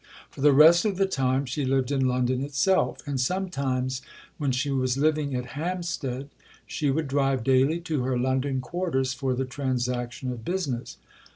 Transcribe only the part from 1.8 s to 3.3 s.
in London itself; and